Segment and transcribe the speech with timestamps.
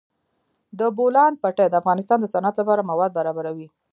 [0.79, 3.67] د بولان پټي د افغانستان د صنعت لپاره مواد برابروي.